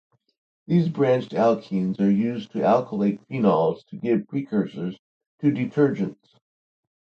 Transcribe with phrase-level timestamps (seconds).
[0.65, 4.99] These branched alkenes are used to alkylate phenols to give precursors
[5.41, 6.39] to detergents.